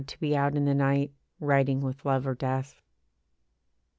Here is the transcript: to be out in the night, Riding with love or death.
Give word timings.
to 0.07 0.19
be 0.19 0.35
out 0.35 0.55
in 0.55 0.65
the 0.65 0.73
night, 0.73 1.11
Riding 1.39 1.81
with 1.81 2.05
love 2.05 2.25
or 2.25 2.33
death. 2.33 2.81